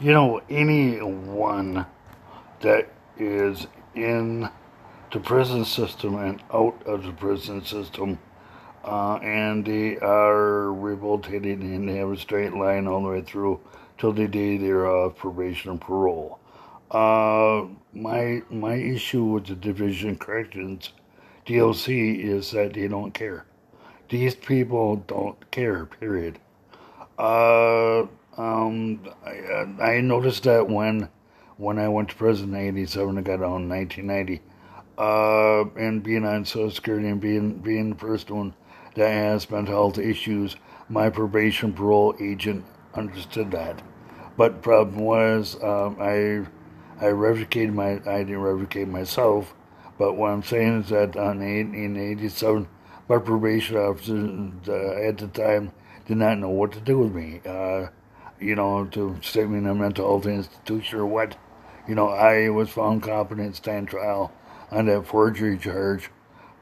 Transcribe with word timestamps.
you 0.00 0.12
know, 0.12 0.40
anyone 0.48 1.86
that 2.60 2.92
is 3.18 3.66
in 3.94 4.48
the 5.12 5.20
prison 5.20 5.64
system 5.64 6.16
and 6.16 6.42
out 6.52 6.82
of 6.86 7.04
the 7.04 7.12
prison 7.12 7.64
system, 7.64 8.18
uh, 8.84 9.16
and 9.16 9.64
they 9.64 9.98
are 9.98 10.72
rehabilitated 10.72 11.60
and 11.60 11.88
they 11.88 11.96
have 11.96 12.10
a 12.10 12.16
straight 12.16 12.54
line 12.54 12.86
all 12.88 13.02
the 13.02 13.08
way 13.08 13.22
through 13.22 13.60
till 13.98 14.12
the 14.12 14.26
day 14.26 14.56
they're 14.56 14.86
off 14.86 15.16
probation 15.16 15.70
and 15.70 15.80
parole. 15.80 16.38
Uh, 16.90 17.66
my 17.94 18.42
my 18.50 18.74
issue 18.74 19.24
with 19.24 19.46
the 19.46 19.54
Division 19.54 20.16
Corrections, 20.16 20.90
DOC, 21.46 21.88
is 21.88 22.50
that 22.50 22.74
they 22.74 22.88
don't 22.88 23.12
care. 23.12 23.46
These 24.08 24.34
people 24.34 24.96
don't 24.96 25.50
care. 25.50 25.86
Period. 25.86 26.38
Uh, 27.18 28.06
um, 28.36 28.71
I, 29.80 30.00
noticed 30.00 30.44
that 30.44 30.68
when 30.68 31.08
when 31.56 31.78
I 31.78 31.88
went 31.88 32.10
to 32.10 32.14
prison 32.14 32.54
in 32.54 32.68
'87, 32.68 33.18
I 33.18 33.20
got 33.22 33.42
out 33.42 33.60
in 33.60 33.68
1990. 33.68 34.40
Uh, 34.98 35.64
and 35.76 36.02
being 36.02 36.24
on 36.24 36.44
Social 36.44 36.70
Security 36.70 37.08
and 37.08 37.20
being 37.20 37.58
being 37.58 37.90
the 37.90 37.96
first 37.96 38.30
one 38.30 38.54
that 38.94 39.08
has 39.08 39.50
mental 39.50 39.74
health 39.74 39.98
issues, 39.98 40.56
my 40.88 41.08
probation 41.08 41.72
parole 41.72 42.14
agent 42.20 42.64
understood 42.94 43.50
that. 43.52 43.82
But 44.36 44.62
problem 44.62 44.98
was, 44.98 45.62
um, 45.62 45.96
I 46.00 46.46
I 47.00 47.08
revocated 47.08 47.74
my 47.74 48.00
I 48.06 48.22
didn't 48.24 48.38
revocate 48.38 48.88
myself. 48.88 49.54
But 49.98 50.14
what 50.14 50.30
I'm 50.30 50.42
saying 50.42 50.82
is 50.82 50.88
that 50.88 51.16
on 51.16 51.42
eight, 51.42 51.66
in 51.66 51.96
'87, 51.96 52.68
my 53.08 53.18
probation 53.18 53.76
officer 53.76 54.16
uh, 54.68 55.08
at 55.08 55.18
the 55.18 55.28
time 55.28 55.72
did 56.06 56.16
not 56.16 56.38
know 56.38 56.48
what 56.48 56.72
to 56.72 56.80
do 56.80 56.98
with 56.98 57.14
me. 57.14 57.40
Uh, 57.46 57.88
you 58.42 58.54
know, 58.54 58.84
to 58.86 59.16
stick 59.22 59.48
me 59.48 59.58
in 59.58 59.66
a 59.66 59.74
mental 59.74 60.06
health 60.06 60.26
institution 60.26 60.98
or 60.98 61.06
what. 61.06 61.36
You 61.88 61.94
know, 61.94 62.08
I 62.08 62.48
was 62.48 62.70
found 62.70 63.02
competent 63.02 63.54
to 63.54 63.56
stand 63.56 63.88
trial 63.88 64.32
on 64.70 64.86
that 64.86 65.06
forgery 65.06 65.58
charge. 65.58 66.10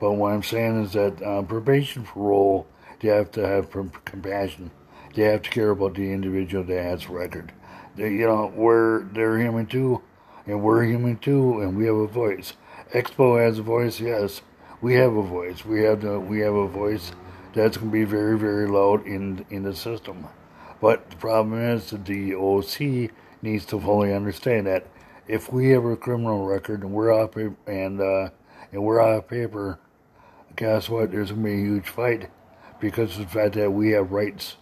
But 0.01 0.13
what 0.13 0.33
I'm 0.33 0.43
saying 0.43 0.85
is 0.85 0.93
that 0.95 1.23
uh, 1.23 1.43
probation 1.43 2.05
parole, 2.05 2.67
they 3.01 3.09
have 3.09 3.31
to 3.33 3.47
have 3.47 3.71
compassion. 4.05 4.71
They 5.15 5.25
have 5.25 5.43
to 5.43 5.51
care 5.51 5.71
about 5.71 5.95
the 5.95 6.13
individual 6.13 6.65
that 6.65 6.83
has 6.83 7.09
record. 7.09 7.53
They, 7.97 8.13
you 8.13 8.27
know, 8.27 8.53
we're 8.55 9.05
they're 9.05 9.39
human 9.39 9.67
too, 9.67 10.03
and 10.47 10.63
we're 10.63 10.85
human 10.85 11.19
too, 11.19 11.61
and 11.61 11.77
we 11.77 11.87
have 11.87 11.97
a 11.97 12.07
voice. 12.07 12.55
Expo 12.93 13.45
has 13.45 13.59
a 13.59 13.63
voice, 13.63 14.01
yes. 14.01 14.43
We 14.81 14.95
have 14.95 15.15
a 15.15 15.23
voice. 15.23 15.65
We 15.65 15.83
have 15.83 16.01
the 16.01 16.19
we 16.19 16.41
have 16.41 16.55
a 16.55 16.67
voice 16.67 17.13
that's 17.53 17.77
going 17.77 17.91
to 17.91 17.93
be 17.93 18.05
very 18.05 18.39
very 18.39 18.67
loud 18.67 19.07
in 19.07 19.45
in 19.51 19.65
the 19.65 19.75
system. 19.75 20.27
But 20.81 21.11
the 21.11 21.17
problem 21.17 21.61
is 21.61 21.91
the 21.91 22.35
OC 22.35 23.11
needs 23.43 23.65
to 23.67 23.81
fully 23.81 24.15
understand 24.15 24.67
that 24.67 24.87
if 25.29 25.53
we 25.53 25.71
have 25.71 25.85
a 25.85 25.97
criminal 25.97 26.47
record 26.47 26.83
and 26.83 26.93
we're 26.93 27.13
off 27.13 27.37
and 27.37 28.01
uh, 28.01 28.31
and 28.73 28.83
we're 28.83 29.01
off 29.01 29.29
paper, 29.29 29.79
guess 30.57 30.89
what? 30.89 31.11
There's 31.11 31.31
gonna 31.31 31.43
be 31.43 31.53
a 31.53 31.57
huge 31.57 31.89
fight 31.89 32.31
because 32.81 33.19
of 33.19 33.27
the 33.27 33.33
fact 33.33 33.55
that 33.55 33.71
we 33.71 33.91
have 33.91 34.11
rights 34.11 34.57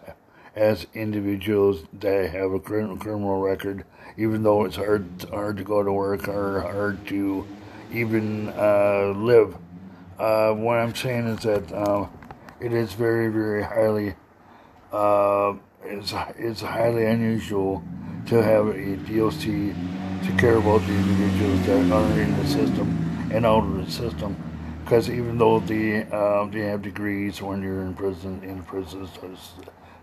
as 0.56 0.86
individuals 0.92 1.84
that 2.00 2.30
have 2.30 2.50
a 2.50 2.58
criminal 2.58 3.40
record, 3.40 3.84
even 4.16 4.42
though 4.42 4.64
it's 4.64 4.76
hard 4.76 5.06
hard 5.30 5.56
to 5.56 5.64
go 5.64 5.82
to 5.82 5.92
work 5.92 6.28
or 6.28 6.60
hard 6.60 7.06
to 7.06 7.46
even 7.92 8.48
uh, 8.56 9.12
live. 9.16 9.56
Uh, 10.18 10.52
what 10.52 10.78
I'm 10.78 10.94
saying 10.94 11.28
is 11.28 11.44
that 11.44 11.72
uh, 11.72 12.08
it 12.60 12.72
is 12.72 12.92
very, 12.92 13.28
very 13.28 13.62
highly 13.62 14.14
uh, 14.92 15.54
it's, 15.88 16.12
it's 16.36 16.60
highly 16.60 17.06
unusual 17.06 17.82
to 18.26 18.42
have 18.42 18.66
a 18.68 18.96
DOC 18.96 19.40
to 19.40 20.36
care 20.36 20.56
about 20.56 20.80
the 20.86 20.92
individuals 20.92 21.66
that 21.66 21.92
are 21.92 22.20
in 22.20 22.36
the 22.36 22.46
system 22.46 23.30
and 23.32 23.46
out 23.46 23.64
of 23.64 23.84
the 23.84 23.90
system. 23.90 24.36
Because 24.84 25.08
even 25.10 25.38
though 25.38 25.60
they, 25.60 26.06
uh, 26.10 26.46
they 26.46 26.60
have 26.60 26.82
degrees 26.82 27.40
when 27.42 27.62
you're 27.62 27.82
in 27.82 27.94
prison, 27.94 28.42
in 28.42 28.58
the 28.58 28.62
prison 28.64 29.08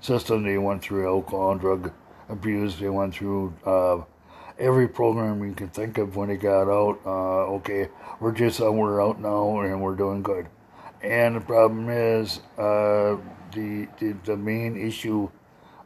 system, 0.01 0.43
they 0.43 0.57
went 0.57 0.81
through 0.81 1.07
alcohol 1.07 1.51
and 1.51 1.61
drug 1.61 1.91
abuse, 2.29 2.77
they 2.77 2.89
went 2.89 3.13
through 3.13 3.53
uh, 3.65 4.01
every 4.59 4.87
program 4.87 5.43
you 5.43 5.53
can 5.53 5.69
think 5.69 5.97
of 5.97 6.15
when 6.15 6.29
they 6.29 6.37
got 6.37 6.67
out. 6.69 6.99
Uh, 7.05 7.53
okay, 7.55 7.89
we're 8.19 8.31
just 8.31 8.61
uh, 8.61 8.71
we're 8.71 9.03
out 9.03 9.19
now 9.19 9.59
and 9.61 9.81
we're 9.81 9.95
doing 9.95 10.21
good. 10.21 10.47
And 11.01 11.35
the 11.35 11.41
problem 11.41 11.89
is 11.89 12.39
uh, 12.57 13.17
the, 13.53 13.87
the 13.99 14.15
the 14.23 14.37
main 14.37 14.75
issue 14.77 15.29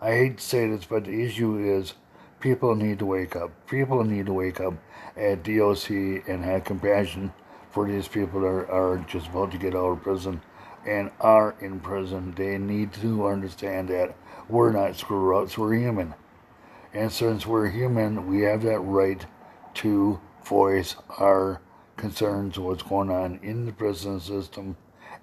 I 0.01 0.11
hate 0.11 0.37
to 0.37 0.43
say 0.43 0.69
this, 0.69 0.85
but 0.85 1.05
the 1.05 1.23
issue 1.23 1.57
is 1.57 1.93
people 2.39 2.73
need 2.75 2.99
to 2.99 3.05
wake 3.05 3.35
up. 3.35 3.51
People 3.67 4.03
need 4.03 4.27
to 4.27 4.33
wake 4.33 4.61
up 4.61 4.73
at 5.17 5.43
DOC 5.43 5.89
and 5.89 6.43
have 6.45 6.63
compassion 6.63 7.33
for 7.71 7.87
these 7.87 8.07
people 8.07 8.41
that 8.41 8.47
are, 8.47 8.71
are 8.71 9.05
just 9.09 9.27
about 9.27 9.51
to 9.51 9.57
get 9.57 9.75
out 9.75 9.91
of 9.91 10.03
prison 10.03 10.41
and 10.87 11.11
are 11.19 11.55
in 11.59 11.79
prison. 11.81 12.33
They 12.35 12.57
need 12.57 12.93
to 12.93 13.27
understand 13.27 13.89
that 13.89 14.15
we're 14.47 14.71
not 14.71 14.95
screw 14.95 15.37
ups, 15.37 15.57
we're 15.57 15.75
human. 15.75 16.13
And 16.93 17.11
since 17.11 17.45
we're 17.45 17.69
human, 17.69 18.27
we 18.27 18.41
have 18.43 18.63
that 18.63 18.79
right 18.79 19.23
to 19.75 20.19
voice 20.43 20.95
our 21.19 21.61
concerns, 21.97 22.57
what's 22.57 22.83
going 22.83 23.11
on 23.11 23.39
in 23.43 23.65
the 23.65 23.73
prison 23.73 24.19
system 24.19 24.77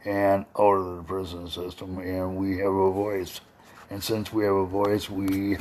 and 0.04 0.44
out 0.58 0.74
of 0.74 0.96
the 0.98 1.02
prison 1.02 1.48
system, 1.48 1.98
and 1.98 2.36
we 2.36 2.58
have 2.58 2.72
a 2.72 2.90
voice. 2.92 3.40
And 3.90 4.02
since 4.02 4.32
we 4.32 4.44
have 4.44 4.54
a 4.54 4.66
voice, 4.66 5.08
we 5.08 5.58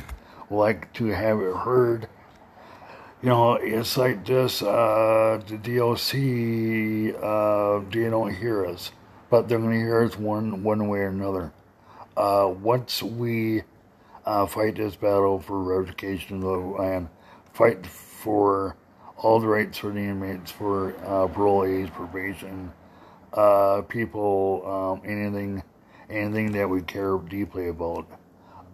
like 0.50 0.92
to 0.94 1.06
have 1.06 1.40
it 1.40 1.54
heard. 1.56 2.08
You 3.22 3.30
know, 3.30 3.54
it's 3.54 3.96
like 3.96 4.26
this 4.26 4.62
uh, 4.62 5.40
the 5.46 5.56
DOC, 5.56 7.22
uh, 7.22 7.80
they 7.90 8.10
don't 8.10 8.34
hear 8.34 8.66
us, 8.66 8.92
but 9.30 9.48
they're 9.48 9.58
going 9.58 9.72
to 9.72 9.78
hear 9.78 10.02
us 10.02 10.18
one, 10.18 10.62
one 10.62 10.88
way 10.88 11.00
or 11.00 11.08
another. 11.08 11.52
Uh, 12.16 12.52
once 12.60 13.02
we 13.02 13.62
uh, 14.24 14.46
fight 14.46 14.76
this 14.76 14.96
battle 14.96 15.40
for 15.40 15.62
revocation 15.62 16.36
of 16.36 16.42
the 16.42 16.48
land, 16.48 17.08
fight 17.52 17.86
for 17.86 18.76
all 19.16 19.40
the 19.40 19.46
rights 19.46 19.78
for 19.78 19.90
the 19.90 20.00
inmates, 20.00 20.50
for 20.50 20.94
uh, 21.04 21.26
parole 21.28 21.64
age, 21.64 21.90
probation, 21.92 22.72
uh, 23.32 23.82
people, 23.82 24.62
um, 24.66 25.10
anything 25.10 25.62
anything 26.10 26.52
that 26.52 26.68
we 26.68 26.82
care 26.82 27.18
deeply 27.18 27.68
about. 27.68 28.06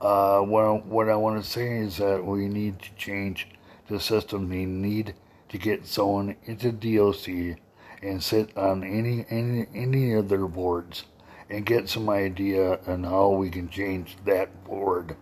Uh, 0.01 0.41
what, 0.41 0.85
what 0.87 1.09
I 1.09 1.17
want 1.17 1.43
to 1.43 1.49
say 1.49 1.79
is 1.79 1.99
that 1.99 2.25
we 2.25 2.49
need 2.49 2.81
to 2.81 2.95
change 2.97 3.49
the 3.89 4.01
system. 4.01 4.49
We 4.49 4.67
need 4.67 5.15
to 5.49 5.59
get 5.59 5.87
someone 5.87 6.37
into 6.45 6.73
DOC 6.73 7.59
and 8.03 8.23
sit 8.23 8.57
on 8.57 8.83
any 8.83 9.25
any 9.31 9.67
any 9.75 10.13
of 10.15 10.29
their 10.29 10.49
boards 10.49 11.05
and 11.49 11.65
get 11.65 11.89
some 11.89 12.09
idea 12.09 12.81
on 12.87 13.05
how 13.05 13.31
we 13.31 13.51
can 13.51 13.69
change 13.69 14.17
that 14.25 14.65
board. 14.65 15.17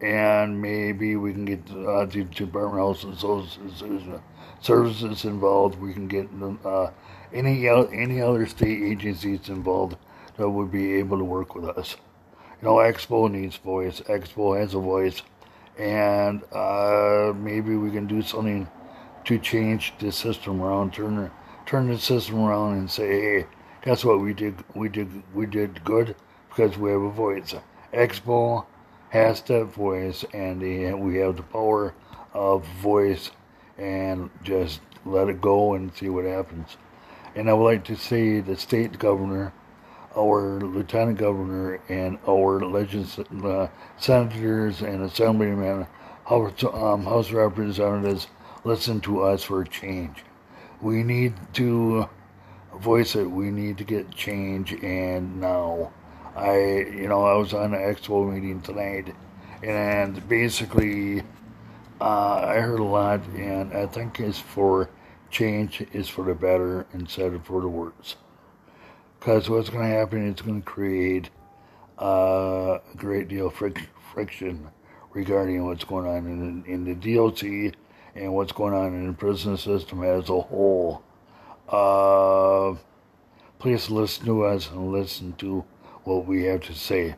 And 0.00 0.60
maybe 0.60 1.14
we 1.14 1.32
can 1.32 1.44
get 1.44 1.60
uh, 1.70 2.04
the 2.06 2.24
Department 2.24 2.64
of 2.66 2.72
Health 2.72 3.04
and 3.04 3.16
Social 3.16 4.20
Services 4.60 5.24
involved. 5.24 5.80
We 5.80 5.94
can 5.94 6.08
get 6.08 6.28
uh, 6.64 6.90
any 7.32 7.68
any 7.68 8.20
other 8.20 8.46
state 8.46 8.82
agencies 8.82 9.48
involved 9.48 9.96
that 10.36 10.48
would 10.48 10.70
be 10.70 10.94
able 10.94 11.18
to 11.18 11.24
work 11.24 11.54
with 11.54 11.64
us. 11.64 11.96
You 12.60 12.68
know, 12.68 12.76
Expo 12.76 13.30
needs 13.30 13.56
voice. 13.56 14.00
Expo 14.00 14.58
has 14.58 14.74
a 14.74 14.78
voice, 14.78 15.22
and 15.78 16.42
uh, 16.52 17.32
maybe 17.36 17.76
we 17.76 17.90
can 17.90 18.06
do 18.06 18.22
something 18.22 18.68
to 19.24 19.38
change 19.38 19.94
the 19.98 20.12
system 20.12 20.60
around, 20.60 20.92
turn 20.92 21.30
turn 21.66 21.88
the 21.88 21.98
system 21.98 22.40
around, 22.40 22.78
and 22.78 22.90
say, 22.90 23.20
hey, 23.20 23.46
guess 23.84 24.04
what? 24.04 24.20
We 24.20 24.32
did 24.32 24.54
we 24.74 24.88
did 24.88 25.22
we 25.34 25.46
did 25.46 25.84
good 25.84 26.14
because 26.48 26.76
we 26.78 26.90
have 26.90 27.02
a 27.02 27.10
voice. 27.10 27.54
Expo 27.92 28.64
has 29.10 29.42
that 29.42 29.66
voice, 29.66 30.24
and 30.32 30.60
we 30.60 31.16
have 31.16 31.36
the 31.36 31.42
power 31.42 31.94
of 32.32 32.66
voice, 32.80 33.30
and 33.76 34.30
just 34.42 34.80
let 35.04 35.28
it 35.28 35.40
go 35.40 35.74
and 35.74 35.94
see 35.94 36.08
what 36.08 36.24
happens. 36.24 36.76
And 37.34 37.48
I 37.48 37.54
would 37.54 37.64
like 37.64 37.84
to 37.84 37.96
see 37.96 38.40
the 38.40 38.56
state 38.56 38.98
governor, 38.98 39.52
our 40.16 40.60
lieutenant 40.60 41.18
governor, 41.18 41.80
and 41.88 42.18
our 42.28 42.60
legis- 42.60 43.18
uh, 43.18 43.68
senators 43.98 44.82
and 44.82 45.02
assemblymen, 45.02 45.86
House, 46.24 46.64
um, 46.72 47.04
House 47.04 47.32
representatives 47.32 48.28
listen 48.64 49.00
to 49.00 49.22
us 49.22 49.42
for 49.42 49.64
change. 49.64 50.24
We 50.80 51.02
need 51.02 51.34
to 51.54 52.08
voice 52.80 53.16
it. 53.16 53.30
We 53.30 53.50
need 53.50 53.78
to 53.78 53.84
get 53.84 54.10
change, 54.10 54.72
and 54.82 55.40
now. 55.40 55.92
I, 56.34 56.86
you 56.90 57.08
know, 57.08 57.24
I 57.24 57.34
was 57.34 57.52
on 57.52 57.74
an 57.74 57.80
expo 57.80 58.32
meeting 58.32 58.62
tonight, 58.62 59.14
and 59.62 60.26
basically, 60.28 61.20
uh, 62.00 62.44
I 62.46 62.60
heard 62.60 62.80
a 62.80 62.84
lot, 62.84 63.20
and 63.36 63.72
I 63.74 63.86
think 63.86 64.18
it's 64.18 64.38
for 64.38 64.88
change 65.30 65.84
is 65.92 66.08
for 66.08 66.24
the 66.24 66.34
better 66.34 66.86
instead 66.94 67.34
of 67.34 67.44
for 67.44 67.60
the 67.60 67.68
worse. 67.68 68.16
Because 69.22 69.48
what's 69.48 69.70
going 69.70 69.88
to 69.88 69.96
happen 69.96 70.26
is 70.26 70.42
going 70.42 70.62
to 70.62 70.68
create 70.68 71.30
uh, 71.96 72.78
a 72.92 72.96
great 72.96 73.28
deal 73.28 73.46
of 73.46 73.54
fric- 73.54 73.86
friction 74.12 74.68
regarding 75.12 75.64
what's 75.64 75.84
going 75.84 76.08
on 76.08 76.26
in, 76.26 76.64
in 76.66 76.84
the 76.84 76.94
DOC 76.96 77.72
and 78.16 78.34
what's 78.34 78.50
going 78.50 78.74
on 78.74 78.88
in 78.88 79.06
the 79.06 79.12
prison 79.12 79.56
system 79.56 80.02
as 80.02 80.28
a 80.28 80.40
whole. 80.40 81.04
Uh, 81.68 82.74
please 83.60 83.88
listen 83.90 84.26
to 84.26 84.44
us 84.44 84.68
and 84.72 84.90
listen 84.90 85.34
to 85.34 85.64
what 86.02 86.26
we 86.26 86.42
have 86.42 86.62
to 86.62 86.74
say. 86.74 87.14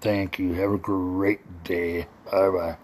Thank 0.00 0.38
you. 0.38 0.54
Have 0.54 0.72
a 0.72 0.78
great 0.78 1.64
day. 1.64 2.06
Bye 2.30 2.48
bye. 2.48 2.76